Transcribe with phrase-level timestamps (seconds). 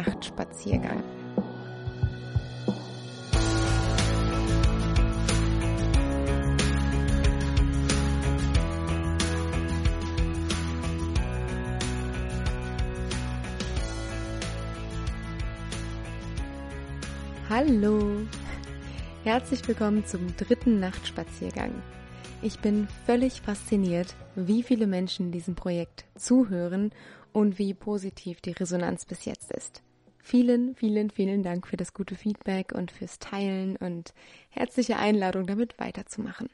[0.00, 1.02] Nachtspaziergang.
[17.50, 18.22] Hallo!
[19.24, 21.74] Herzlich willkommen zum dritten Nachtspaziergang.
[22.40, 26.90] Ich bin völlig fasziniert, wie viele Menschen diesem Projekt zuhören
[27.34, 29.82] und wie positiv die Resonanz bis jetzt ist.
[30.22, 34.14] Vielen, vielen, vielen Dank für das gute Feedback und fürs Teilen und
[34.50, 36.50] herzliche Einladung, damit weiterzumachen.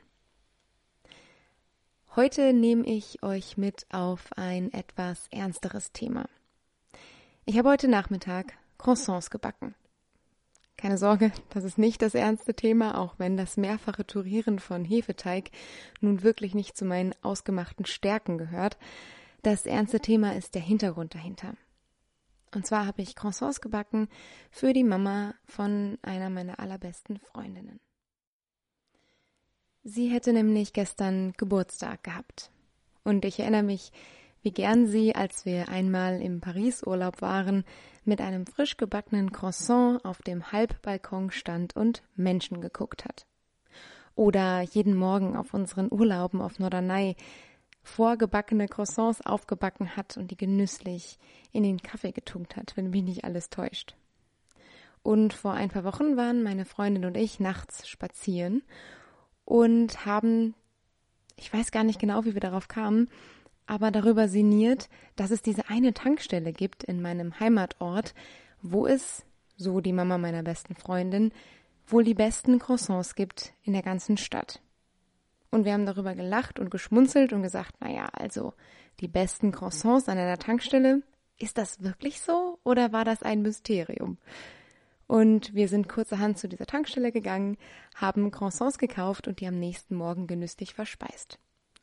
[2.14, 6.26] Heute nehme ich euch mit auf ein etwas ernsteres Thema.
[7.44, 9.74] Ich habe heute Nachmittag Croissants gebacken.
[10.78, 15.50] Keine Sorge, das ist nicht das ernste Thema, auch wenn das mehrfache Tourieren von Hefeteig
[16.00, 18.78] nun wirklich nicht zu meinen ausgemachten Stärken gehört.
[19.42, 21.54] Das ernste Thema ist der Hintergrund dahinter.
[22.56, 24.08] Und zwar habe ich Croissants gebacken
[24.50, 27.80] für die Mama von einer meiner allerbesten Freundinnen.
[29.84, 32.50] Sie hätte nämlich gestern Geburtstag gehabt.
[33.04, 33.92] Und ich erinnere mich,
[34.40, 37.62] wie gern sie, als wir einmal im Paris-Urlaub waren,
[38.06, 43.26] mit einem frisch gebackenen Croissant auf dem Halbbalkon stand und Menschen geguckt hat.
[44.14, 47.16] Oder jeden Morgen auf unseren Urlauben auf Norderney
[47.86, 51.18] vorgebackene Croissants aufgebacken hat und die genüsslich
[51.52, 53.94] in den Kaffee getunkt hat, wenn mich nicht alles täuscht.
[55.02, 58.62] Und vor ein paar Wochen waren meine Freundin und ich nachts spazieren
[59.44, 60.54] und haben,
[61.36, 63.08] ich weiß gar nicht genau, wie wir darauf kamen,
[63.66, 68.14] aber darüber sinniert, dass es diese eine Tankstelle gibt in meinem Heimatort,
[68.62, 69.24] wo es,
[69.56, 71.32] so die Mama meiner besten Freundin,
[71.86, 74.60] wohl die besten Croissants gibt in der ganzen Stadt.
[75.50, 78.52] Und wir haben darüber gelacht und geschmunzelt und gesagt, na ja, also
[79.00, 81.02] die besten Croissants an einer Tankstelle,
[81.38, 84.18] ist das wirklich so oder war das ein Mysterium?
[85.06, 87.58] Und wir sind kurzerhand zu dieser Tankstelle gegangen,
[87.94, 91.38] haben Croissants gekauft und die am nächsten Morgen genüsslich verspeist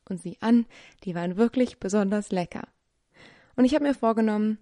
[0.10, 0.66] und sie an,
[1.04, 2.68] die waren wirklich besonders lecker.
[3.56, 4.58] Und ich habe mir vorgenommen,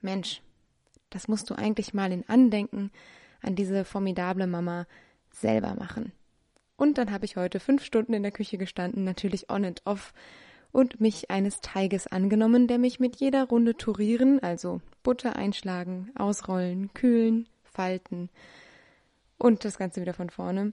[0.00, 0.42] Mensch,
[1.10, 2.90] das musst du eigentlich mal in Andenken
[3.42, 4.86] an diese formidable Mama
[5.30, 6.12] selber machen.
[6.76, 10.12] Und dann habe ich heute fünf Stunden in der Küche gestanden, natürlich on and off,
[10.72, 16.92] und mich eines Teiges angenommen, der mich mit jeder Runde Turieren, also Butter einschlagen, ausrollen,
[16.92, 18.28] kühlen, falten
[19.38, 20.72] und das Ganze wieder von vorne,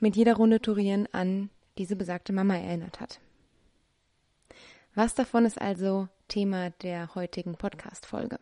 [0.00, 3.20] mit jeder Runde Turieren an diese besagte Mama erinnert hat.
[4.94, 8.38] Was davon ist also Thema der heutigen Podcast-Folge?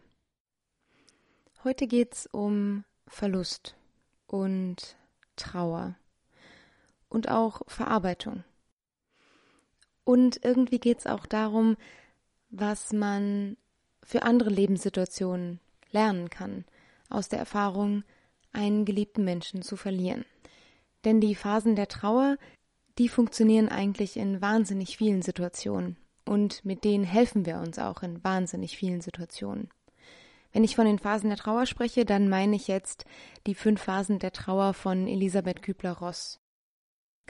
[1.64, 3.76] Heute geht's um Verlust
[4.26, 4.96] und
[5.36, 5.96] Trauer
[7.10, 8.44] und auch Verarbeitung.
[10.04, 11.76] Und irgendwie geht's auch darum,
[12.48, 13.58] was man
[14.02, 15.60] für andere Lebenssituationen
[15.90, 16.64] lernen kann
[17.10, 18.04] aus der Erfahrung,
[18.52, 20.24] einen geliebten Menschen zu verlieren.
[21.04, 22.38] Denn die Phasen der Trauer,
[22.98, 28.22] die funktionieren eigentlich in wahnsinnig vielen Situationen und mit denen helfen wir uns auch in
[28.22, 29.68] wahnsinnig vielen Situationen.
[30.52, 33.04] Wenn ich von den Phasen der Trauer spreche, dann meine ich jetzt
[33.46, 36.40] die fünf Phasen der Trauer von Elisabeth Kübler-Ross.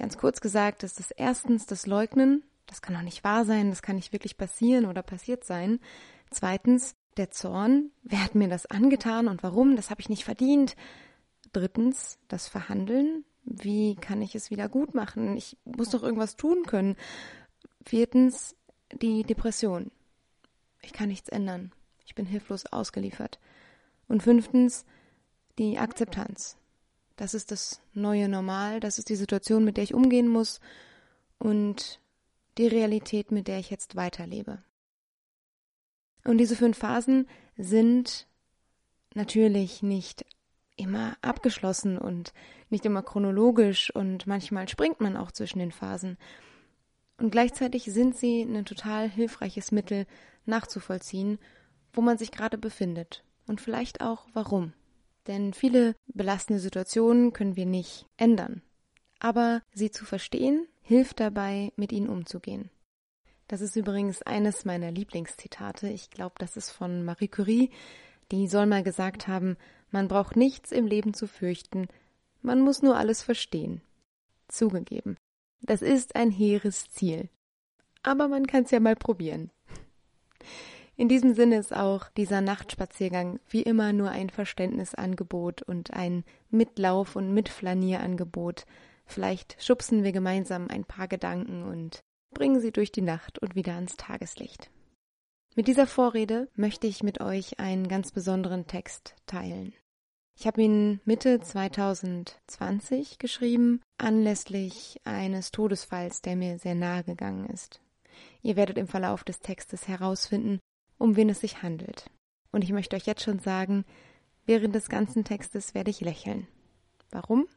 [0.00, 3.82] Ganz kurz gesagt ist es erstens das Leugnen, das kann doch nicht wahr sein, das
[3.82, 5.78] kann nicht wirklich passieren oder passiert sein.
[6.30, 10.74] Zweitens der Zorn, wer hat mir das angetan und warum, das habe ich nicht verdient.
[11.52, 15.36] Drittens das Verhandeln, wie kann ich es wieder gut machen?
[15.36, 16.96] Ich muss doch irgendwas tun können.
[17.84, 18.56] Viertens
[19.02, 19.90] die Depression.
[20.80, 21.72] Ich kann nichts ändern.
[22.06, 23.38] Ich bin hilflos ausgeliefert.
[24.08, 24.86] Und fünftens,
[25.58, 26.56] die Akzeptanz.
[27.20, 30.58] Das ist das neue Normal, das ist die Situation, mit der ich umgehen muss
[31.38, 32.00] und
[32.56, 34.62] die Realität, mit der ich jetzt weiterlebe.
[36.24, 38.26] Und diese fünf Phasen sind
[39.12, 40.24] natürlich nicht
[40.76, 42.32] immer abgeschlossen und
[42.70, 46.16] nicht immer chronologisch und manchmal springt man auch zwischen den Phasen.
[47.18, 50.06] Und gleichzeitig sind sie ein total hilfreiches Mittel
[50.46, 51.38] nachzuvollziehen,
[51.92, 54.72] wo man sich gerade befindet und vielleicht auch warum.
[55.26, 58.62] Denn viele belastende Situationen können wir nicht ändern.
[59.18, 62.70] Aber sie zu verstehen, hilft dabei, mit ihnen umzugehen.
[63.48, 65.88] Das ist übrigens eines meiner Lieblingszitate.
[65.88, 67.70] Ich glaube, das ist von Marie Curie.
[68.30, 69.56] Die soll mal gesagt haben,
[69.90, 71.88] man braucht nichts im Leben zu fürchten,
[72.42, 73.82] man muss nur alles verstehen.
[74.48, 75.16] Zugegeben,
[75.62, 77.28] das ist ein hehres Ziel.
[78.02, 79.50] Aber man kann es ja mal probieren.
[81.00, 87.16] In diesem Sinne ist auch dieser Nachtspaziergang wie immer nur ein Verständnisangebot und ein Mitlauf-
[87.16, 88.66] und Mitflanierangebot.
[89.06, 92.00] Vielleicht schubsen wir gemeinsam ein paar Gedanken und
[92.34, 94.70] bringen sie durch die Nacht und wieder ans Tageslicht.
[95.56, 99.72] Mit dieser Vorrede möchte ich mit euch einen ganz besonderen Text teilen.
[100.38, 107.80] Ich habe ihn Mitte 2020 geschrieben, anlässlich eines Todesfalls, der mir sehr nahe gegangen ist.
[108.42, 110.60] Ihr werdet im Verlauf des Textes herausfinden,
[111.00, 112.10] um wen es sich handelt.
[112.52, 113.84] Und ich möchte euch jetzt schon sagen,
[114.44, 116.46] während des ganzen Textes werde ich lächeln.
[117.10, 117.48] Warum?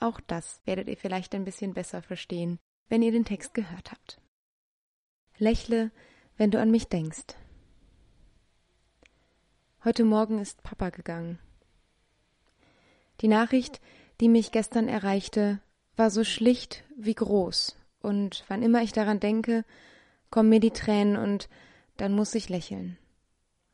[0.00, 2.58] Auch das werdet ihr vielleicht ein bisschen besser verstehen,
[2.88, 4.20] wenn ihr den Text gehört habt.
[5.38, 5.92] Lächle,
[6.36, 7.36] wenn du an mich denkst.
[9.84, 11.38] Heute Morgen ist Papa gegangen.
[13.20, 13.80] Die Nachricht,
[14.20, 15.60] die mich gestern erreichte,
[15.96, 19.64] war so schlicht wie groß, und wann immer ich daran denke,
[20.30, 21.48] kommen mir die Tränen und
[22.02, 22.98] dann muss ich lächeln,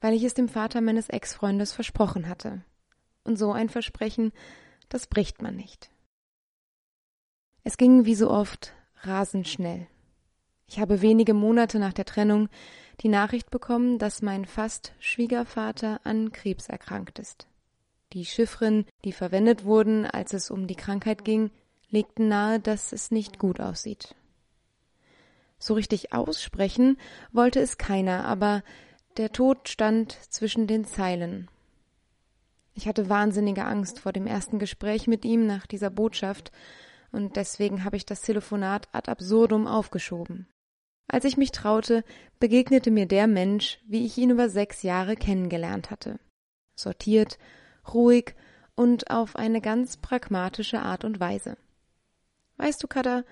[0.02, 2.62] weil ich es dem Vater meines Ex-Freundes versprochen hatte.
[3.25, 4.32] Und so ein Versprechen,
[4.90, 5.90] das bricht man nicht.
[7.64, 9.86] Es ging wie so oft rasend schnell.
[10.66, 12.50] Ich habe wenige Monate nach der Trennung
[13.00, 17.48] die Nachricht bekommen, dass mein fast Schwiegervater an Krebs erkrankt ist.
[18.12, 21.50] Die Chiffren, die verwendet wurden, als es um die Krankheit ging,
[21.88, 24.14] legten nahe, dass es nicht gut aussieht.
[25.58, 26.99] So richtig aussprechen
[27.32, 28.62] wollte es keiner, aber
[29.16, 31.49] der Tod stand zwischen den Zeilen.
[32.75, 36.52] Ich hatte wahnsinnige Angst vor dem ersten Gespräch mit ihm nach dieser Botschaft,
[37.10, 40.46] und deswegen habe ich das Telefonat ad absurdum aufgeschoben.
[41.08, 42.04] Als ich mich traute,
[42.38, 46.20] begegnete mir der Mensch, wie ich ihn über sechs Jahre kennengelernt hatte.
[46.76, 47.38] Sortiert,
[47.93, 48.34] ruhig
[48.76, 51.56] und auf eine ganz pragmatische Art und Weise.
[52.58, 53.25] Weißt du, Kada,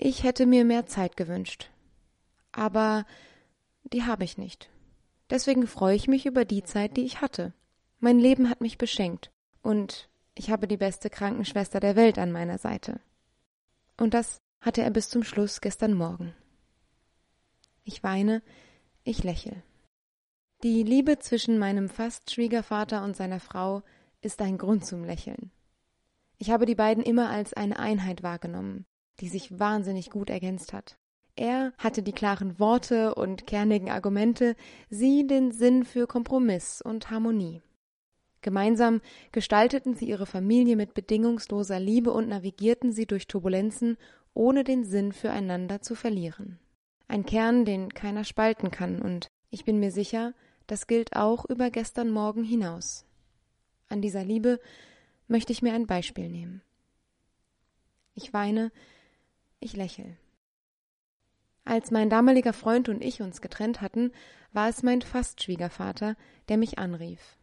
[0.00, 1.70] ich hätte mir mehr Zeit gewünscht.
[2.52, 3.04] Aber
[3.84, 4.70] die habe ich nicht.
[5.28, 7.52] Deswegen freue ich mich über die Zeit, die ich hatte.
[7.98, 9.30] Mein Leben hat mich beschenkt.
[9.62, 13.00] Und ich habe die beste Krankenschwester der Welt an meiner Seite.
[13.98, 16.34] Und das hatte er bis zum Schluss gestern Morgen.
[17.84, 18.42] Ich weine,
[19.04, 19.62] ich lächle.
[20.62, 23.82] Die Liebe zwischen meinem fast Schwiegervater und seiner Frau
[24.22, 25.50] ist ein Grund zum Lächeln.
[26.38, 28.86] Ich habe die beiden immer als eine Einheit wahrgenommen,
[29.20, 30.96] die sich wahnsinnig gut ergänzt hat.
[31.36, 34.56] Er hatte die klaren Worte und kernigen Argumente,
[34.88, 37.62] sie den Sinn für Kompromiss und Harmonie.
[38.42, 39.00] Gemeinsam
[39.32, 43.96] gestalteten sie ihre Familie mit bedingungsloser Liebe und navigierten sie durch Turbulenzen,
[44.32, 46.58] ohne den Sinn füreinander zu verlieren.
[47.08, 50.32] Ein Kern, den keiner spalten kann, und ich bin mir sicher,
[50.66, 53.04] das gilt auch über gestern Morgen hinaus.
[53.88, 54.60] An dieser Liebe
[55.26, 56.62] möchte ich mir ein Beispiel nehmen.
[58.14, 58.70] Ich weine,
[59.60, 60.16] ich lächle.
[61.64, 64.12] Als mein damaliger Freund und ich uns getrennt hatten,
[64.52, 66.16] war es mein Fastschwiegervater,
[66.48, 67.36] der mich anrief.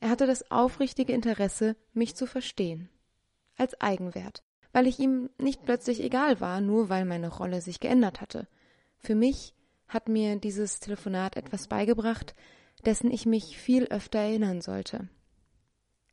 [0.00, 2.88] Er hatte das aufrichtige Interesse, mich zu verstehen.
[3.56, 8.20] Als Eigenwert, weil ich ihm nicht plötzlich egal war, nur weil meine Rolle sich geändert
[8.20, 8.46] hatte.
[8.98, 9.54] Für mich
[9.88, 12.36] hat mir dieses Telefonat etwas beigebracht,
[12.84, 15.08] dessen ich mich viel öfter erinnern sollte.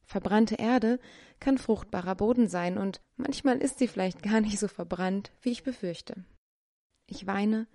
[0.06, 1.00] Verbrannte Erde
[1.40, 5.63] kann fruchtbarer Boden sein, und manchmal ist sie vielleicht gar nicht so verbrannt, wie ich
[5.63, 6.24] befürchte.
[7.07, 7.68] Ich weine,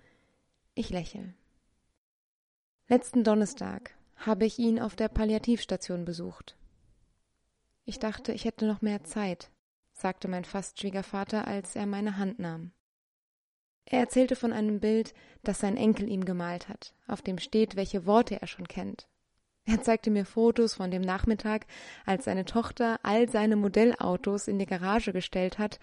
[0.73, 1.33] ich lächle.
[2.87, 6.57] Letzten Donnerstag habe ich ihn auf der Palliativstation besucht.
[7.85, 9.51] Ich dachte, ich hätte noch mehr Zeit,
[9.93, 12.71] sagte mein Fastschwiegervater, als er meine Hand nahm.
[13.85, 15.13] Er erzählte von einem Bild,
[15.43, 19.07] das sein Enkel ihm gemalt hat, auf dem steht, welche Worte er schon kennt.
[19.65, 21.65] Er zeigte mir Fotos von dem Nachmittag,
[22.05, 25.79] als seine Tochter all seine Modellautos in die Garage gestellt hat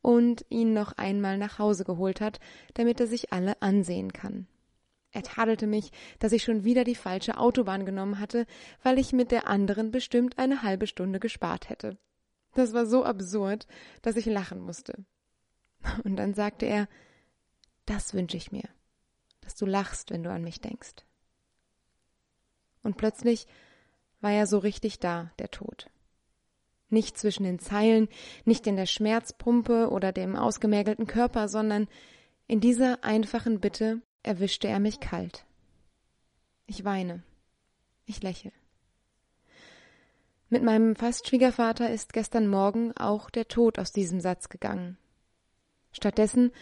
[0.00, 2.40] und ihn noch einmal nach Hause geholt hat,
[2.74, 4.46] damit er sich alle ansehen kann.
[5.10, 8.46] Er tadelte mich, dass ich schon wieder die falsche Autobahn genommen hatte,
[8.82, 11.96] weil ich mit der anderen bestimmt eine halbe Stunde gespart hätte.
[12.54, 13.66] Das war so absurd,
[14.02, 15.04] dass ich lachen musste.
[16.04, 16.88] Und dann sagte er,
[17.86, 18.68] das wünsche ich mir,
[19.40, 21.07] dass du lachst, wenn du an mich denkst.
[22.82, 23.46] Und plötzlich
[24.20, 25.90] war er so richtig da, der Tod.
[26.90, 28.08] Nicht zwischen den Zeilen,
[28.44, 31.86] nicht in der Schmerzpumpe oder dem ausgemergelten Körper, sondern
[32.46, 35.44] in dieser einfachen Bitte erwischte er mich kalt.
[36.66, 37.22] Ich weine.
[38.06, 38.52] Ich lächle.
[40.48, 44.96] Mit meinem Fastschwiegervater ist gestern Morgen auch der Tod aus diesem Satz gegangen.
[45.92, 46.52] Stattdessen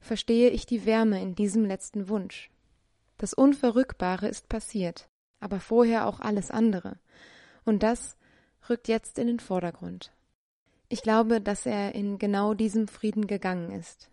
[0.00, 2.50] verstehe ich die Wärme in diesem letzten Wunsch.
[3.18, 5.08] Das Unverrückbare ist passiert,
[5.40, 6.98] aber vorher auch alles andere.
[7.64, 8.16] Und das
[8.68, 10.12] rückt jetzt in den Vordergrund.
[10.88, 14.08] Ich glaube, dass er in genau diesem Frieden gegangen ist.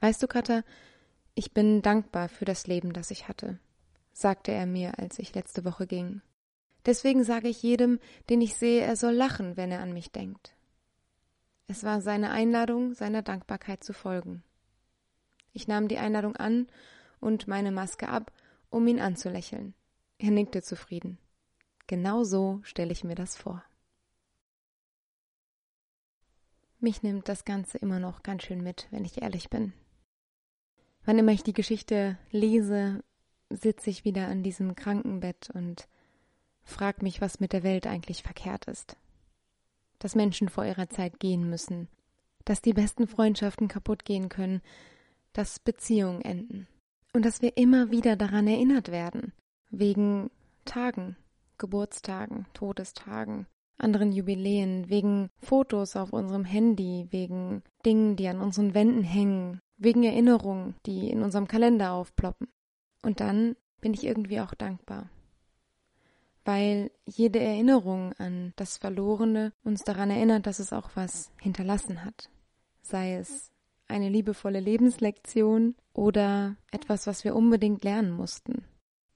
[0.00, 0.62] Weißt du, Katha,
[1.34, 3.58] ich bin dankbar für das Leben, das ich hatte,
[4.12, 6.22] sagte er mir, als ich letzte Woche ging.
[6.86, 10.54] Deswegen sage ich jedem, den ich sehe, er soll lachen, wenn er an mich denkt.
[11.66, 14.42] Es war seine Einladung, seiner Dankbarkeit zu folgen.
[15.52, 16.66] Ich nahm die Einladung an
[17.20, 18.32] und meine Maske ab
[18.70, 19.74] um ihn anzulächeln.
[20.18, 21.18] Er nickte zufrieden.
[21.86, 23.64] Genau so stelle ich mir das vor.
[26.80, 29.72] Mich nimmt das Ganze immer noch ganz schön mit, wenn ich ehrlich bin.
[31.04, 33.02] Wann immer ich die Geschichte lese,
[33.50, 35.88] sitze ich wieder an diesem Krankenbett und
[36.62, 38.96] frag mich, was mit der Welt eigentlich verkehrt ist.
[39.98, 41.88] Dass Menschen vor ihrer Zeit gehen müssen,
[42.44, 44.60] dass die besten Freundschaften kaputt gehen können,
[45.32, 46.68] dass Beziehungen enden
[47.18, 49.32] und dass wir immer wieder daran erinnert werden,
[49.70, 50.30] wegen
[50.64, 51.16] Tagen,
[51.58, 59.02] Geburtstagen, Todestagen, anderen Jubiläen, wegen Fotos auf unserem Handy, wegen Dingen, die an unseren Wänden
[59.02, 62.46] hängen, wegen Erinnerungen, die in unserem Kalender aufploppen.
[63.02, 65.10] Und dann bin ich irgendwie auch dankbar.
[66.44, 72.30] Weil jede Erinnerung an das Verlorene uns daran erinnert, dass es auch was hinterlassen hat.
[72.80, 73.50] Sei es
[73.88, 78.64] eine liebevolle Lebenslektion oder etwas, was wir unbedingt lernen mussten.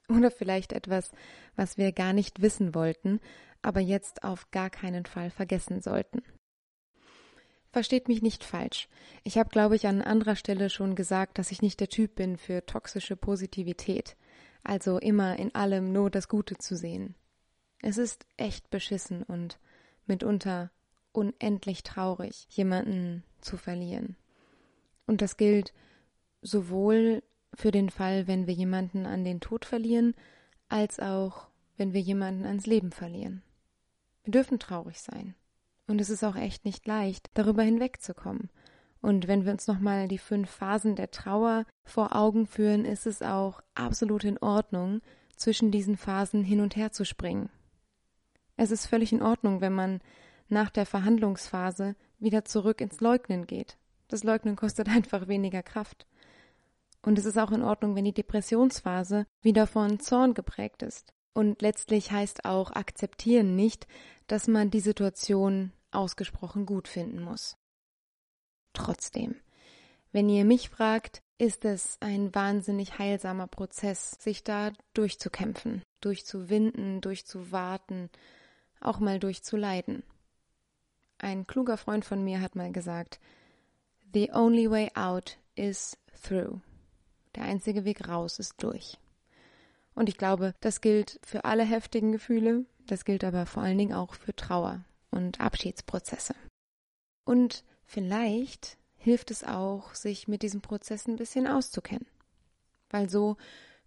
[0.08, 1.12] Oder vielleicht etwas,
[1.56, 3.20] was wir gar nicht wissen wollten,
[3.62, 6.22] aber jetzt auf gar keinen Fall vergessen sollten.
[7.70, 8.88] Versteht mich nicht falsch.
[9.24, 12.36] Ich habe, glaube ich, an anderer Stelle schon gesagt, dass ich nicht der Typ bin
[12.36, 14.16] für toxische Positivität,
[14.62, 17.14] also immer in allem nur das Gute zu sehen.
[17.80, 19.58] Es ist echt beschissen und
[20.06, 20.70] mitunter
[21.12, 24.16] unendlich traurig, jemanden zu verlieren.
[25.06, 25.72] Und das gilt
[26.42, 27.22] sowohl
[27.54, 30.14] für den Fall, wenn wir jemanden an den Tod verlieren,
[30.68, 33.42] als auch wenn wir jemanden ans Leben verlieren.
[34.24, 35.34] Wir dürfen traurig sein.
[35.86, 38.50] Und es ist auch echt nicht leicht, darüber hinwegzukommen.
[39.00, 43.20] Und wenn wir uns nochmal die fünf Phasen der Trauer vor Augen führen, ist es
[43.20, 45.02] auch absolut in Ordnung,
[45.36, 47.50] zwischen diesen Phasen hin und her zu springen.
[48.56, 50.00] Es ist völlig in Ordnung, wenn man
[50.48, 53.76] nach der Verhandlungsphase wieder zurück ins Leugnen geht.
[54.12, 56.06] Das Leugnen kostet einfach weniger Kraft.
[57.00, 61.14] Und es ist auch in Ordnung, wenn die Depressionsphase wieder von Zorn geprägt ist.
[61.32, 63.86] Und letztlich heißt auch akzeptieren nicht,
[64.26, 67.56] dass man die Situation ausgesprochen gut finden muss.
[68.74, 69.34] Trotzdem,
[70.12, 78.10] wenn ihr mich fragt, ist es ein wahnsinnig heilsamer Prozess, sich da durchzukämpfen, durchzuwinden, durchzuwarten,
[78.78, 80.02] auch mal durchzuleiden.
[81.16, 83.18] Ein kluger Freund von mir hat mal gesagt,
[84.12, 86.60] The only way out is through.
[87.34, 88.98] Der einzige Weg raus ist durch.
[89.94, 93.94] Und ich glaube, das gilt für alle heftigen Gefühle, das gilt aber vor allen Dingen
[93.94, 96.34] auch für Trauer und Abschiedsprozesse.
[97.24, 102.06] Und vielleicht hilft es auch, sich mit diesem Prozess ein bisschen auszukennen,
[102.90, 103.36] weil so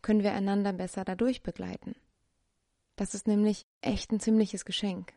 [0.02, 1.96] können wir einander besser dadurch begleiten.
[2.96, 5.14] Das ist nämlich echt ein ziemliches Geschenk,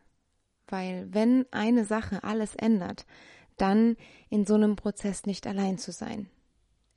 [0.67, 3.07] weil wenn eine Sache alles ändert,
[3.61, 3.97] dann
[4.31, 6.29] in so einem Prozess nicht allein zu sein.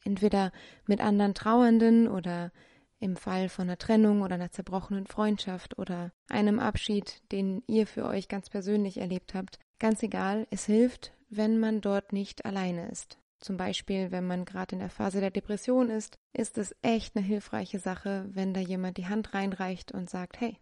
[0.03, 0.51] Entweder
[0.87, 2.51] mit anderen Trauernden oder
[2.99, 8.05] im Fall von einer Trennung oder einer zerbrochenen Freundschaft oder einem Abschied, den ihr für
[8.05, 9.59] euch ganz persönlich erlebt habt.
[9.79, 13.17] Ganz egal, es hilft, wenn man dort nicht alleine ist.
[13.39, 17.25] Zum Beispiel, wenn man gerade in der Phase der Depression ist, ist es echt eine
[17.25, 20.57] hilfreiche Sache, wenn da jemand die Hand reinreicht und sagt, hey,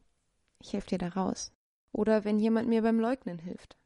[0.62, 1.52] ich helfe dir da raus.
[1.92, 3.79] Oder wenn jemand mir beim Leugnen hilft.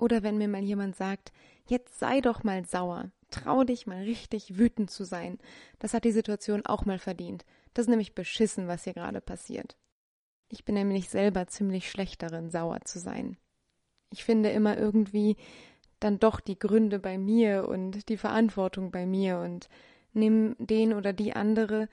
[0.00, 1.30] Oder wenn mir mal jemand sagt,
[1.66, 5.38] jetzt sei doch mal sauer, trau dich mal richtig wütend zu sein.
[5.78, 7.44] Das hat die Situation auch mal verdient.
[7.74, 9.76] Das ist nämlich beschissen, was hier gerade passiert.
[10.48, 13.36] Ich bin nämlich selber ziemlich schlecht darin, sauer zu sein.
[14.10, 15.36] Ich finde immer irgendwie
[16.00, 19.68] dann doch die Gründe bei mir und die Verantwortung bei mir und
[20.14, 21.88] nimm den oder die andere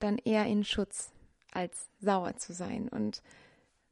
[0.00, 1.12] dann eher in Schutz,
[1.52, 2.88] als sauer zu sein.
[2.88, 3.22] Und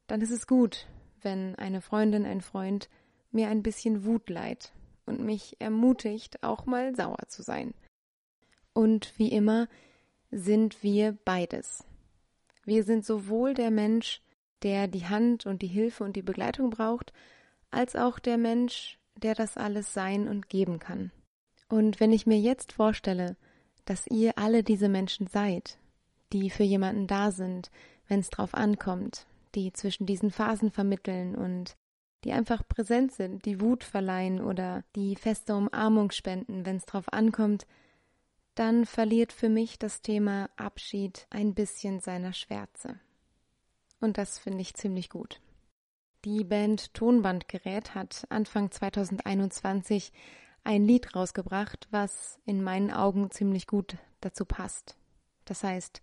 [0.09, 0.89] dann ist es gut,
[1.23, 2.91] wenn eine Freundin, ein Freund
[3.35, 4.73] mir ein bisschen Wut leiht
[5.07, 7.75] und mich ermutigt, auch mal sauer zu sein.
[8.73, 9.69] Und wie immer
[10.31, 11.85] sind wir beides.
[12.65, 14.23] Wir sind sowohl der Mensch,
[14.63, 17.13] der die Hand und die Hilfe und die Begleitung braucht,
[17.71, 21.11] als auch der Mensch, der das alles sein und geben kann.
[21.69, 23.37] Und wenn ich mir jetzt vorstelle,
[23.85, 25.79] dass ihr alle diese Menschen seid,
[26.33, 27.71] die für jemanden da sind,
[28.09, 31.77] wenn es drauf ankommt, die zwischen diesen Phasen vermitteln und
[32.25, 37.13] die einfach präsent sind, die Wut verleihen oder die feste Umarmung spenden, wenn es drauf
[37.13, 37.67] ankommt,
[38.55, 43.01] dann verliert für mich das Thema Abschied ein bisschen seiner Schwärze.
[44.01, 45.41] Und das finde ich ziemlich gut.
[46.25, 50.13] Die Band Tonbandgerät hat Anfang 2021
[50.65, 54.97] ein Lied rausgebracht, was in meinen Augen ziemlich gut dazu passt.
[55.45, 56.03] Das heißt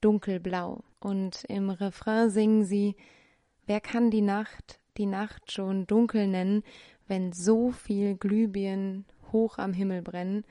[0.00, 0.82] Dunkelblau.
[0.98, 2.96] Und im Refrain singen sie
[3.64, 6.62] Wer kann die Nacht, die Nacht schon dunkel nennen,
[7.06, 10.44] wenn so viel Glühbirnen hoch am Himmel brennen,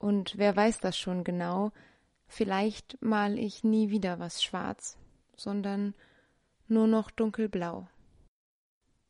[0.00, 1.72] und wer weiß das schon genau,
[2.28, 4.98] Vielleicht mal ich nie wieder was schwarz,
[5.34, 5.94] sondern
[6.68, 7.88] nur noch dunkelblau.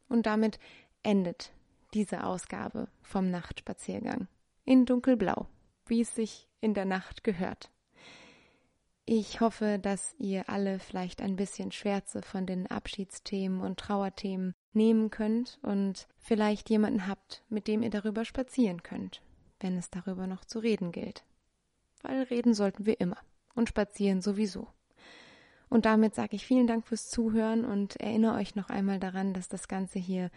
[0.08, 0.58] Und damit
[1.02, 1.52] endet
[1.94, 4.28] diese Ausgabe vom Nachtspaziergang
[4.64, 5.49] in dunkelblau,
[5.87, 7.70] wie es sich in der Nacht gehört.
[9.11, 15.09] Ich hoffe, dass ihr alle vielleicht ein bisschen Schwärze von den Abschiedsthemen und Trauerthemen nehmen
[15.09, 19.23] könnt und vielleicht jemanden habt, mit dem ihr darüber spazieren könnt,
[19.61, 21.25] wenn es darüber noch zu reden gilt.
[22.03, 23.17] Weil reden sollten wir immer
[23.55, 24.69] und spazieren sowieso.
[25.71, 29.49] Und damit sage ich vielen Dank fürs Zuhören und erinnere euch noch einmal daran, dass
[29.49, 30.31] das Ganze hier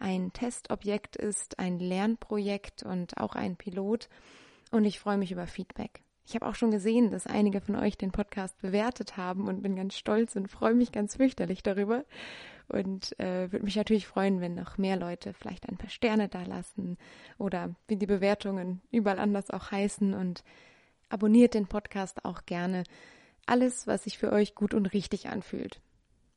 [0.00, 4.10] ein Testobjekt ist, ein Lernprojekt und auch ein Pilot.
[4.70, 6.02] Und ich freue mich über Feedback.
[6.28, 9.76] Ich habe auch schon gesehen, dass einige von euch den Podcast bewertet haben und bin
[9.76, 12.04] ganz stolz und freue mich ganz fürchterlich darüber.
[12.68, 16.42] Und äh, würde mich natürlich freuen, wenn noch mehr Leute vielleicht ein paar Sterne da
[16.42, 16.98] lassen
[17.38, 20.12] oder wie die Bewertungen überall anders auch heißen.
[20.12, 20.44] Und
[21.08, 22.84] abonniert den Podcast auch gerne.
[23.46, 25.80] Alles, was sich für euch gut und richtig anfühlt.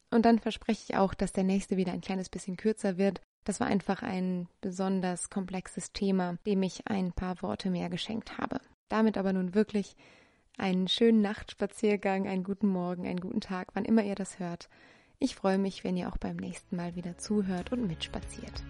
[0.10, 3.20] Und dann verspreche ich auch, dass der nächste wieder ein kleines bisschen kürzer wird.
[3.44, 8.62] Das war einfach ein besonders komplexes Thema, dem ich ein paar Worte mehr geschenkt habe.
[8.92, 9.96] Damit aber nun wirklich
[10.58, 14.68] einen schönen Nachtspaziergang, einen guten Morgen, einen guten Tag, wann immer ihr das hört.
[15.18, 18.66] Ich freue mich, wenn ihr auch beim nächsten Mal wieder zuhört und mitspaziert.